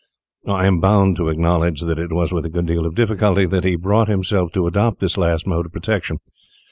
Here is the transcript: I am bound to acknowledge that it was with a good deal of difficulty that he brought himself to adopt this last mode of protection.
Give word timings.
I 0.47 0.65
am 0.65 0.79
bound 0.79 1.15
to 1.17 1.29
acknowledge 1.29 1.81
that 1.81 1.99
it 1.99 2.11
was 2.11 2.33
with 2.33 2.43
a 2.47 2.49
good 2.49 2.65
deal 2.65 2.87
of 2.87 2.95
difficulty 2.95 3.45
that 3.45 3.63
he 3.63 3.75
brought 3.75 4.07
himself 4.07 4.51
to 4.53 4.65
adopt 4.65 4.99
this 4.99 5.15
last 5.15 5.45
mode 5.45 5.67
of 5.67 5.73
protection. 5.73 6.17